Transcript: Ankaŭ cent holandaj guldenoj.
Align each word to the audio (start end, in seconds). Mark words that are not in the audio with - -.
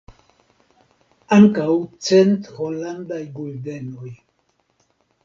Ankaŭ 1.35 1.73
cent 2.07 2.49
holandaj 2.61 3.21
guldenoj. 3.37 4.11